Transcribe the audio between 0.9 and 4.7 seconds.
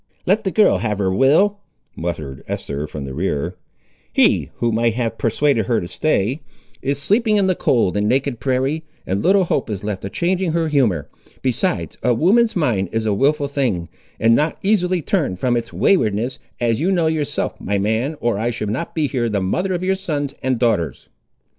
her will," muttered Esther, from the rear; "he,